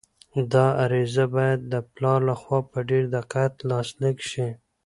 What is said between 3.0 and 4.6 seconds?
دقت لاسلیک شي.